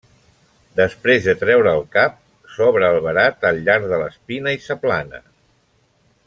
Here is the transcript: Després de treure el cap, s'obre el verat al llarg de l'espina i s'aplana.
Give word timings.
Després 0.77 1.27
de 1.27 1.35
treure 1.41 1.73
el 1.79 1.85
cap, 1.95 2.15
s'obre 2.55 2.89
el 2.95 2.97
verat 3.09 3.47
al 3.51 3.61
llarg 3.69 3.87
de 3.93 4.01
l'espina 4.05 4.55
i 4.57 4.63
s'aplana. 4.65 5.23